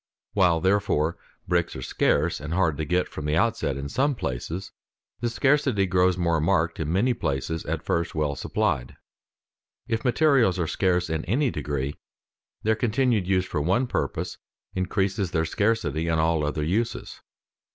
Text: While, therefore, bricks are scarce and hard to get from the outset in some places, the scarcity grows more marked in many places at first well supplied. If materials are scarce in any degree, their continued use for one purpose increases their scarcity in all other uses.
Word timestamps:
While, 0.33 0.61
therefore, 0.61 1.19
bricks 1.47 1.75
are 1.75 1.83
scarce 1.83 2.39
and 2.39 2.55
hard 2.55 2.75
to 2.77 2.85
get 2.85 3.07
from 3.07 3.25
the 3.25 3.35
outset 3.37 3.77
in 3.77 3.87
some 3.87 4.15
places, 4.15 4.71
the 5.19 5.29
scarcity 5.29 5.85
grows 5.85 6.17
more 6.17 6.41
marked 6.41 6.79
in 6.79 6.91
many 6.91 7.13
places 7.13 7.63
at 7.67 7.83
first 7.83 8.15
well 8.15 8.35
supplied. 8.35 8.95
If 9.87 10.03
materials 10.03 10.57
are 10.57 10.65
scarce 10.65 11.07
in 11.07 11.23
any 11.25 11.51
degree, 11.51 11.99
their 12.63 12.73
continued 12.73 13.27
use 13.27 13.45
for 13.45 13.61
one 13.61 13.85
purpose 13.85 14.39
increases 14.73 15.29
their 15.29 15.45
scarcity 15.45 16.07
in 16.07 16.17
all 16.17 16.43
other 16.43 16.63
uses. 16.63 17.21